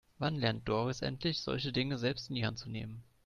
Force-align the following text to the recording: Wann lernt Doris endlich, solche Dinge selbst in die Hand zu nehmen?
Wann 0.17 0.33
lernt 0.35 0.67
Doris 0.67 1.03
endlich, 1.03 1.41
solche 1.41 1.71
Dinge 1.71 1.99
selbst 1.99 2.29
in 2.31 2.35
die 2.35 2.43
Hand 2.43 2.57
zu 2.57 2.71
nehmen? 2.71 3.03